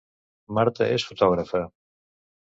Marta 0.57 0.87
és 0.95 1.05
fotògrafa 1.09 1.61